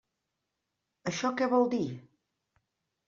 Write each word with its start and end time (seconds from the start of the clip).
Això 1.13 1.31
què 1.41 1.51
vol 1.53 1.67
dir? 1.75 1.83